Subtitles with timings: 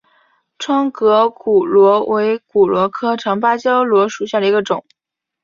[0.57, 4.83] 窗格骨螺为骨螺科长芭蕉螺属下的一个种。